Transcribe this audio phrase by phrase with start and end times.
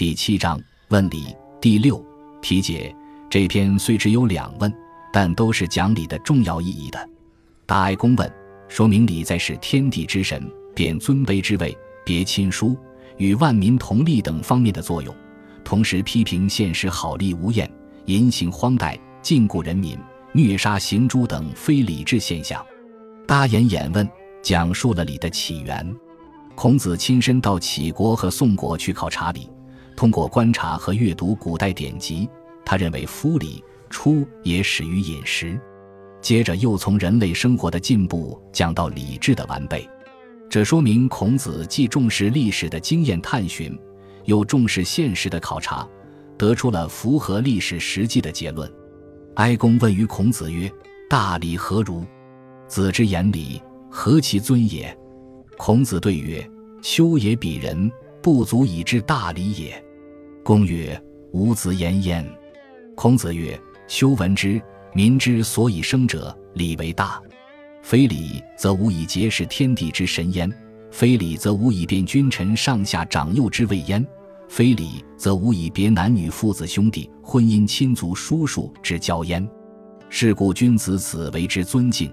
[0.00, 0.58] 第七章
[0.88, 2.02] 问礼第六
[2.40, 2.96] 题解。
[3.28, 4.72] 这篇虽只有两问，
[5.12, 7.06] 但都是讲理的重要意义的。
[7.66, 8.32] 大哀公问，
[8.66, 12.74] 说明礼在是天地之神，便尊卑之位，别亲疏，
[13.18, 15.14] 与万民同利等方面的作用。
[15.62, 17.70] 同时批评现实好利无厌、
[18.06, 19.98] 淫行荒诞、禁锢人民、
[20.32, 22.64] 虐杀行诸等非礼制现象。
[23.26, 24.08] 大言演问，
[24.40, 25.94] 讲述了礼的起源。
[26.54, 29.46] 孔子亲身到杞国和宋国去考察礼，
[30.00, 32.26] 通过观察和阅读古代典籍，
[32.64, 35.60] 他认为夫礼初也始于饮食，
[36.22, 39.86] 接着又从人类生活的进步讲到礼制的完备。
[40.48, 43.78] 这说明孔子既重视历史的经验探寻，
[44.24, 45.86] 又重视现实的考察，
[46.38, 48.72] 得出了符合历史实际的结论。
[49.34, 50.72] 哀公问于孔子曰
[51.10, 52.06] ：“大礼何如？”
[52.66, 54.98] 子之言礼，何其尊也！
[55.58, 56.42] 孔子对曰
[56.80, 57.92] ：“丘也，鄙人
[58.22, 59.70] 不足以知大礼也。”
[60.50, 61.00] 公曰
[61.30, 62.28] ：“吾子言焉。”
[62.96, 64.60] 孔子曰：“修闻之，
[64.92, 67.22] 民之所以生者，礼为大。
[67.82, 70.50] 非礼，则无以结事天地之神焉；
[70.90, 74.02] 非礼，则无以辨君臣上下长幼之谓焉；
[74.48, 79.48] 非礼，则无以别男女父子兄弟婚姻亲族叔叔之交焉。
[80.08, 82.12] 是故君子此为之尊敬。”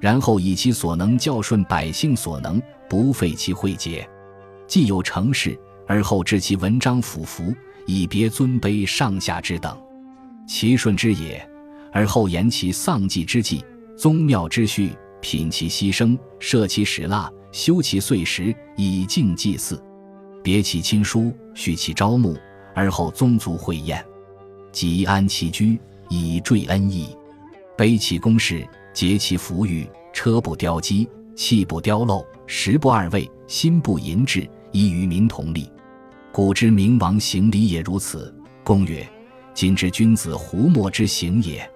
[0.00, 4.04] 然后以其所能教顺百姓所能，不废其惠节，
[4.66, 7.54] 既有成事，而后治其文章府服，
[7.86, 9.76] 以别尊卑上下之等，
[10.46, 11.44] 其顺之也。
[11.92, 13.64] 而后言其丧祭之祭，
[13.96, 19.82] 宗庙之序，品其牺牲，设其始蜡，修其岁时，以敬祭祀，
[20.42, 22.36] 别其亲疏，许其朝暮，
[22.74, 24.04] 而后宗族会宴，
[24.72, 25.78] 即安其居，
[26.10, 27.16] 以坠恩义，
[27.76, 28.66] 卑其公事。
[28.92, 35.68] 结其服御，车不雕机，器不雕镂，食不二味，心不淫志，以与民同利。
[36.36, 38.30] 古之明王行礼也如此。
[38.62, 39.08] 公曰
[39.56, 41.66] ：“今之君子胡莫之行也？”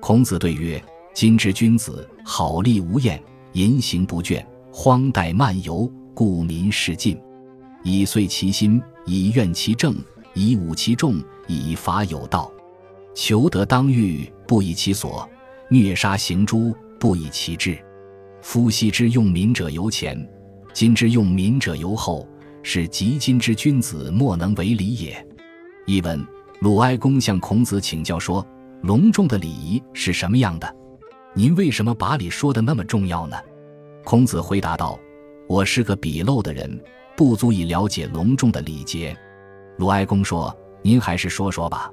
[0.00, 0.80] 孔子对曰
[1.12, 3.20] ：“今之君子好利无厌，
[3.54, 7.20] 淫行不倦，荒怠漫游，故民事尽，
[7.82, 9.96] 以遂其心，以怨其政，
[10.34, 12.48] 以武其众，以法有道。
[13.12, 15.28] 求得当欲，不以其所。”
[15.68, 17.76] 虐杀行诸，不以其志。
[18.40, 20.16] 夫昔之用民者由前，
[20.72, 22.24] 今之用民者由后，
[22.68, 25.24] 是及今之君子莫能为礼也。
[25.86, 26.26] 译文：
[26.58, 28.44] 鲁哀公向孔子请教说
[28.82, 30.68] ：“隆重的礼仪是什么样的？
[31.32, 33.36] 您为什么把礼说的那么重要呢？”
[34.04, 34.98] 孔子回答道
[35.48, 36.82] ：“我是个鄙陋的人，
[37.16, 39.16] 不足以了解隆重的礼节。”
[39.78, 41.88] 鲁哀公说：“您还是说说吧。”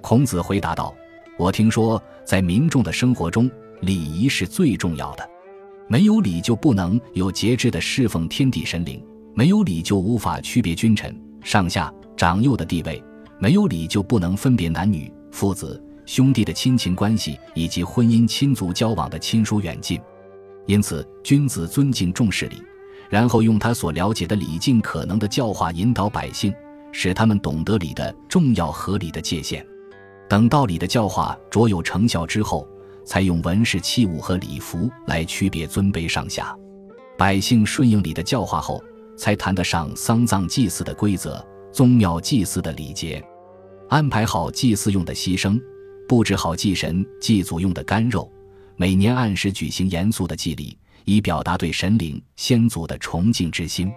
[0.00, 0.96] 孔子回答道。
[1.38, 3.50] 我听说，在民众的生活中，
[3.82, 5.28] 礼仪是最重要的。
[5.88, 8.98] 没有礼，就不能有节制的侍奉天地神灵；
[9.38, 12.98] 没有礼，就无法区别君臣、上下、长幼的地位；
[13.38, 20.00] 没有礼，就不能分别男女、父子、兄弟的亲情关系，以及婚姻亲族交往的亲疏远近。
[20.64, 22.62] 因此，君子尊敬重视礼，
[23.10, 26.50] 然后用他所了解的礼，尽可能的教化引导百姓，
[26.90, 29.62] 使他们懂得礼的重要合理的界限。
[30.30, 32.66] 等道理的教化卓有成效之后，
[33.04, 36.56] 才用文饰器物和礼服来区别尊卑上下。
[37.18, 38.82] 百姓顺应礼的教化后，
[39.16, 43.24] 才谈得上丧葬祭祀的规则、宗庙祭祀的礼节，
[43.88, 45.60] 安排好祭祀用的牺牲，
[46.08, 48.30] 布置好祭神祭祖用的干肉，
[48.76, 53.90] 每年按时举行严肃的祭礼，以表达对神灵先祖的崇敬之心。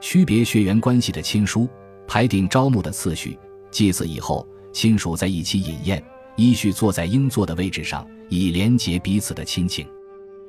[0.00, 1.68] 区别血缘关系的亲疏，
[2.06, 3.38] 排定招募的次序。
[3.70, 4.46] 祭祀以后。
[4.72, 6.00] 亲属在一起饮宴，
[6.36, 9.84] 依序坐在应坐的位置上，以连结彼此的亲情。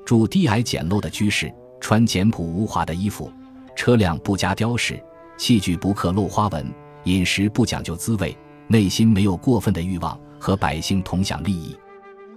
[0.05, 3.33] 住低矮简陋的居室，穿简朴无华的衣服，
[3.75, 5.01] 车辆不加雕饰，
[5.37, 6.65] 器具不刻镂花纹，
[7.05, 8.37] 饮食不讲究滋味，
[8.67, 11.75] 内心没有过分的欲望，和百姓同享利益。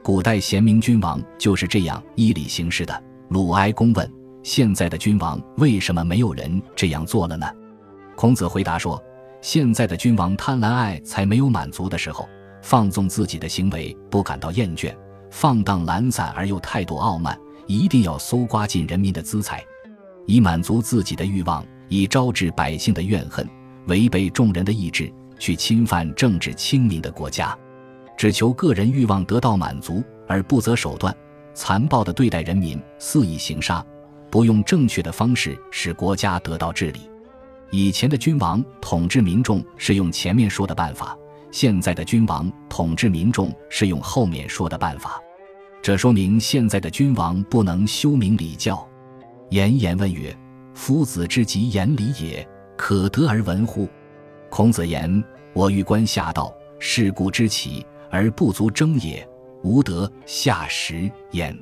[0.02, 3.04] 古代贤明君王就是这样依礼行事的。
[3.28, 4.10] 鲁哀公问：
[4.42, 7.46] 现在的君王为什么没有人这样做了呢？
[8.16, 9.02] 孔子回答说。
[9.40, 12.26] 现在的君王贪婪爱才没有满足的时候，
[12.62, 14.96] 放纵自己的行为不感到厌倦，
[15.30, 19.62] 放荡懒散而又态度傲慢，一定要搜刮尽人民的资财，
[20.26, 23.48] 以满足自己的欲望，以招致百姓的怨恨，
[23.86, 27.56] 违背众人的意志，去侵犯政治清明的国家，
[28.16, 31.14] 只求个人欲望得到满足，而不择手段，
[31.54, 33.84] 残暴地对待人民，肆意行杀，
[34.30, 37.00] 不用正确的方式使国家得到治理。
[37.70, 41.16] 以前的君王统治民众是用前面说的办法，
[41.50, 45.20] 现在的君王统治民众是用后面说的办法。
[45.82, 48.88] 这说明现在的君王不能修明礼教。
[49.50, 50.36] 颜颜问曰
[50.74, 52.46] ：“夫子之极言礼也，
[52.76, 53.88] 可得而闻乎？”
[54.50, 59.26] 孔子言：“我欲观下道，是故知起而不足争也，
[59.62, 61.56] 无得下实焉。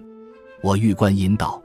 [0.62, 1.62] 我欲观阴道，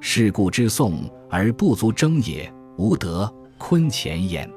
[0.00, 4.48] 是故知讼而不足争也，无得坤乾焉。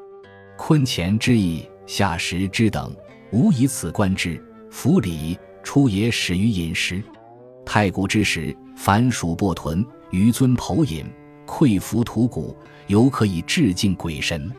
[0.58, 2.96] 坤乾之意，下实之等，
[3.32, 4.42] 无以此观之。
[4.70, 7.04] 夫礼出也始于饮食。
[7.66, 11.06] 太古之时，凡属薄豚，余尊剖饮，
[11.46, 12.56] 溃服土骨，
[12.88, 14.52] 犹可以致敬鬼神。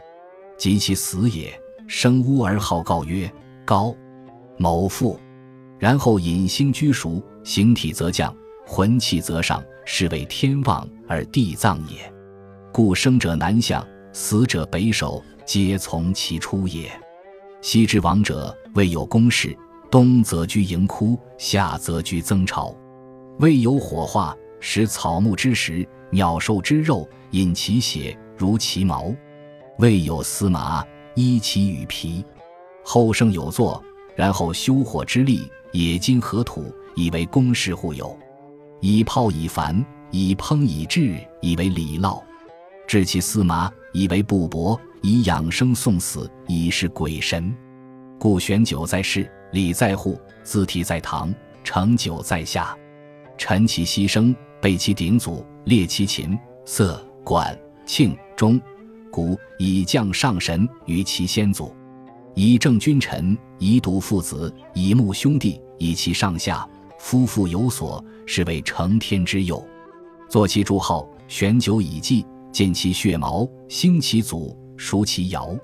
[0.59, 1.53] 及其死也，
[1.87, 3.31] 生屋而号告曰：
[3.65, 3.95] 高
[4.59, 5.19] 某父。
[5.79, 8.35] 然后引星居熟，形体则降，
[8.67, 12.13] 魂气则上，是为天旺而地藏也。
[12.73, 15.23] 故生者南向，死者北守。
[15.45, 16.89] 皆从其出也。
[17.61, 19.55] 昔之王者，未有公事，
[19.91, 22.73] 冬则居营窟，夏则居曾巢。
[23.41, 29.13] 未有火化，食草木之食，鸟兽之肉，饮其血，如其毛。
[29.81, 30.87] 未有司马，
[31.17, 32.25] 衣其羽皮。
[32.85, 33.83] 后生有作，
[34.15, 38.17] 然后修火之力，冶金合土，以为公事户有。
[38.81, 42.23] 以炮以凡，以烹以制，以为礼烙。
[42.87, 44.79] 治其司马，以为布帛。
[45.03, 47.53] 以养生送死，以示鬼神。
[48.17, 52.79] 故玄酒在室，礼在户，字体在堂，成酒在下。
[53.37, 54.33] 陈其牺牲，
[54.63, 58.61] 备其鼎祖，列其琴瑟管庆钟
[59.11, 61.75] 鼓，以降上神于其先祖，
[62.37, 66.65] 以正君臣，以笃父子，以睦兄弟，以其上下。
[66.97, 69.61] 夫妇有所，是为承天之佑。
[70.29, 74.57] 坐其诸号，选酒以祭，见其血毛，兴其祖。
[74.77, 75.59] 书其尧，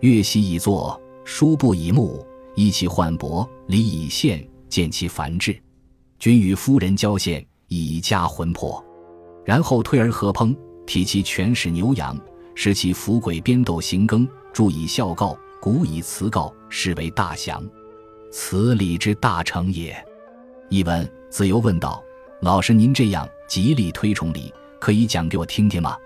[0.00, 5.56] 月息以作；书布以木，衣其缓帛，礼以献，见其繁殖。
[6.18, 7.44] 君与夫人交献，
[7.74, 8.84] 以加魂魄。
[9.44, 12.18] 然后退而合烹，体其全是牛羊，
[12.54, 17.62] 使其福贵边斗行耕，祝以孝告，古以辞告，是为大祥。
[18.30, 19.94] 此礼之大成也。
[20.68, 22.02] 译文：子游问道
[22.40, 25.96] ：“老师，您这样极力推崇礼，可以讲给我听听吗？”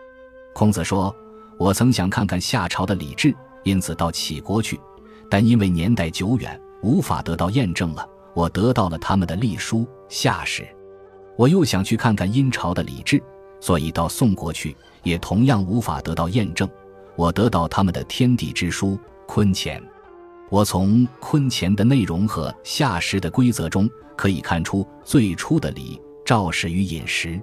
[0.55, 1.15] 孔子说。
[1.59, 3.35] 我曾想看看夏朝的礼制，
[3.65, 4.79] 因此到杞国去，
[5.31, 8.07] 但因为年代久远，无法得到验证了。
[8.35, 10.63] 我得到了他们的隶书《夏史》。
[11.37, 13.23] 我又想去看看殷朝的礼制，
[13.61, 16.69] 所以到宋国去，也同样无法得到验证。
[17.15, 18.89] 我得到他们的天地之书
[19.27, 19.79] 《坤乾》。
[20.51, 27.41] 我从《坤乾》的内容和《夏时的规则中，可以看出最初的礼肇始于饮食。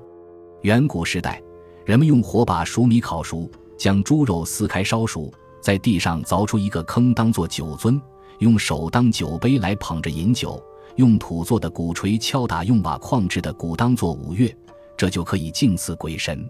[0.62, 1.42] 远古时代，
[1.86, 3.50] 人们用火把熟米烤熟。
[3.76, 8.00] 将猪肉撕开烧熟，在地上凿出一个坑当做酒樽，
[8.38, 10.64] 用手当酒杯来捧着饮酒，
[10.96, 14.56] 用土做的鼓槌敲打用瓦矿制的鼓当做舞乐，
[14.96, 16.48] 这就可以敬祀鬼神。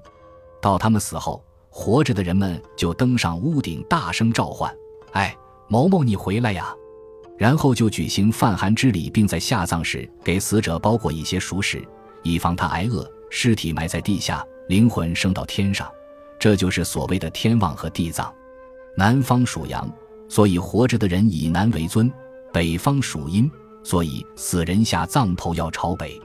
[0.62, 4.74] 到他们死后，活着的人们就登上屋顶大声召唤
[5.14, 5.36] ：“哎，
[5.68, 6.74] 某某你回来呀！”
[7.38, 11.84] 然后就举行泛寒之礼，并在下葬时给死者包裹一些熟食，
[12.22, 13.10] 以防他挨饿。
[13.30, 15.92] 尸体埋在地下，灵魂升到天上。
[16.38, 18.32] 这就是所谓的天旺和地藏。
[18.96, 19.92] 南方属阳，
[20.30, 22.08] 所以活着的人以南为尊；
[22.54, 23.50] 北方属阴，
[23.84, 26.20] 所以死人下葬头要朝北。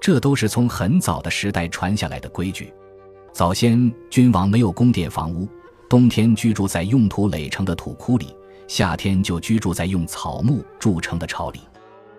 [0.00, 2.72] 这都是从很早的时代传下来的规矩。
[3.32, 5.48] 早先君王没有宫殿房屋，
[5.88, 11.60] 冬天居住在用土垒成的土窟里，夏天就居住在用草木筑成的巢里。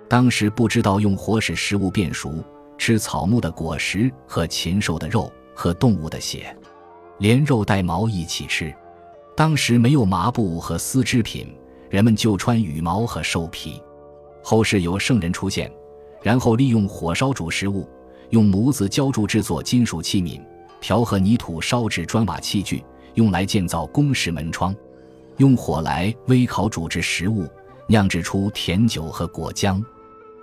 [0.07, 2.43] 当时不知道用火使食物变熟，
[2.77, 6.55] 吃草木的果实和禽兽的肉和动物的血。
[7.19, 8.73] 连肉带毛一起吃，
[9.35, 11.53] 当时没有麻布和丝织品，
[11.89, 13.81] 人们就穿羽毛和兽皮。
[14.43, 15.71] 后世有圣人出现，
[16.21, 17.87] 然后利用火烧煮食物，
[18.29, 20.41] 用模子浇铸制作金属器皿，
[20.81, 22.83] 调和泥土烧制砖瓦器具，
[23.13, 24.75] 用来建造宫室门窗，
[25.37, 27.47] 用火来煨烤煮制食物，
[27.87, 29.81] 酿制出甜酒和果浆。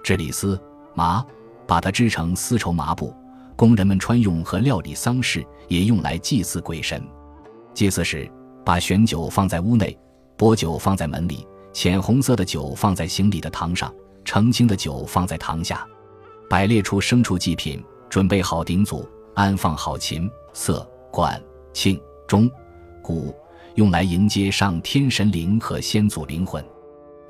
[0.03, 0.59] 制里丝
[0.95, 1.25] 麻，
[1.67, 3.15] 把它织成丝绸麻布。
[3.55, 7.07] 工人们穿用和料理丧事，也用来祭祀鬼神。
[7.75, 8.27] 祭祀时，
[8.65, 9.95] 把玄酒放在屋内，
[10.39, 13.93] 薄酒放在门里，浅红色的酒放在行礼的堂上，
[14.25, 15.87] 澄清的酒放在堂下。
[16.49, 21.41] 摆列出牲畜祭品，准备好鼎祖，安放好琴瑟管
[21.73, 22.51] 磬钟
[23.01, 23.35] 鼓，
[23.77, 26.65] 用来迎接上天神灵和先祖灵魂。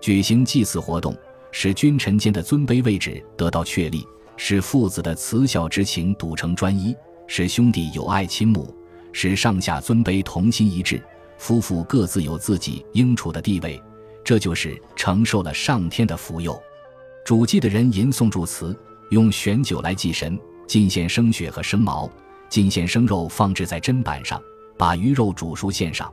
[0.00, 1.14] 举行祭祀活动，
[1.52, 4.06] 使君臣间的尊卑位置得到确立。
[4.42, 8.74] 使父子的慈孝之情笃成专一，使兄弟友爱亲睦，
[9.12, 11.02] 使上下尊卑同心一致，
[11.36, 13.78] 夫妇各自有自己应处的地位，
[14.30, 16.56] 这就是承受了上天的福佑。
[17.24, 18.78] 主祭的人吟诵祝词，
[19.10, 22.08] 用玄酒来祭神，进献生血和生毛，
[22.48, 24.40] 进献生肉放置在砧板上，
[24.78, 26.08] 把鱼肉煮熟献上。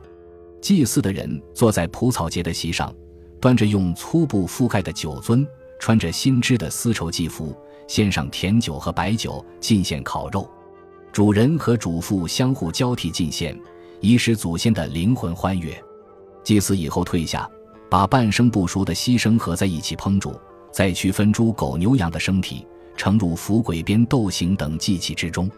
[0.60, 2.92] 祭祀的人坐在蒲草节的席上，
[3.40, 5.46] 端着用粗布覆盖的酒樽，
[5.78, 7.56] 穿着新织的丝绸祭服，
[7.86, 10.50] 献上甜酒和白酒，进献烤肉。
[11.12, 13.56] 主人和主妇相互交替进献，
[14.00, 15.72] 以使祖先的灵魂欢悦。
[16.42, 17.48] 祭祀以后退下，
[17.90, 20.38] 把半生不熟的牺牲合在一起烹煮，
[20.72, 22.66] 再区分猪、狗、牛、羊的生体，
[22.96, 25.50] 盛入符鬼鞭、斗形等祭器之中。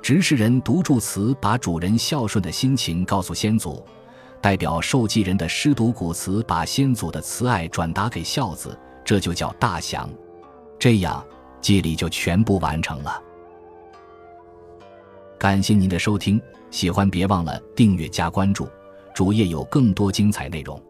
[0.00, 3.82] 执事人读祝词，把主人孝顺的心情告诉先祖；
[4.40, 10.08] 代表受祭人的师读古词，把先祖的慈爱转达给孝子，这就叫大祥。
[10.78, 11.24] 这样
[11.60, 13.20] 祭礼就全部完成了。
[15.38, 16.40] 感谢您的收听，
[16.70, 18.68] 喜欢别忘了订阅加关注，
[19.14, 20.80] 主页有更多精彩内容。